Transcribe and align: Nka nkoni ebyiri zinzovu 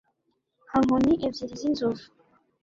Nka 0.67 0.77
nkoni 0.83 1.13
ebyiri 1.27 1.55
zinzovu 1.61 2.03